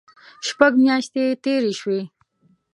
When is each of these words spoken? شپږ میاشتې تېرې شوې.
شپږ 0.47 0.73
میاشتې 0.83 1.23
تېرې 1.43 1.71
شوې. 1.79 2.01